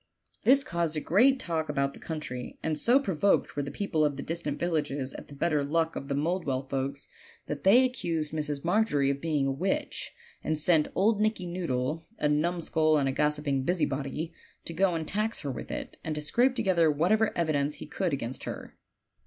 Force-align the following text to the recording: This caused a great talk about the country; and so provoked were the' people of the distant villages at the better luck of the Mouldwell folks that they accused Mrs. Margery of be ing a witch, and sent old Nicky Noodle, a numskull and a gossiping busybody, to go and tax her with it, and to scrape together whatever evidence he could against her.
This 0.45 0.63
caused 0.63 0.97
a 0.97 0.99
great 0.99 1.37
talk 1.39 1.69
about 1.69 1.93
the 1.93 1.99
country; 1.99 2.57
and 2.63 2.75
so 2.75 2.99
provoked 2.99 3.55
were 3.55 3.61
the' 3.61 3.69
people 3.69 4.03
of 4.03 4.17
the 4.17 4.23
distant 4.23 4.57
villages 4.57 5.13
at 5.13 5.27
the 5.27 5.35
better 5.35 5.63
luck 5.63 5.95
of 5.95 6.07
the 6.07 6.15
Mouldwell 6.15 6.63
folks 6.67 7.07
that 7.45 7.63
they 7.63 7.83
accused 7.83 8.33
Mrs. 8.33 8.63
Margery 8.65 9.11
of 9.11 9.21
be 9.21 9.37
ing 9.37 9.45
a 9.45 9.51
witch, 9.51 10.11
and 10.43 10.57
sent 10.57 10.87
old 10.95 11.21
Nicky 11.21 11.45
Noodle, 11.45 12.07
a 12.17 12.27
numskull 12.27 12.97
and 12.97 13.07
a 13.07 13.11
gossiping 13.11 13.61
busybody, 13.61 14.33
to 14.65 14.73
go 14.73 14.95
and 14.95 15.07
tax 15.07 15.41
her 15.41 15.51
with 15.51 15.69
it, 15.69 15.97
and 16.03 16.15
to 16.15 16.21
scrape 16.21 16.55
together 16.55 16.89
whatever 16.89 17.31
evidence 17.37 17.75
he 17.75 17.85
could 17.85 18.11
against 18.11 18.45
her. 18.45 18.75